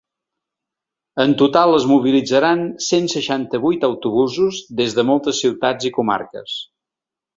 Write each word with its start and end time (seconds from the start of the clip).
En 1.25 1.33
total, 1.41 1.73
es 1.81 1.85
mobilitzaran 1.91 2.63
cent 2.85 3.09
seixanta-vuit 3.15 3.85
autobusos 3.91 4.63
des 4.81 4.97
de 5.01 5.07
moltes 5.11 5.43
ciutats 5.47 5.91
i 5.91 5.93
comarques. 5.99 6.57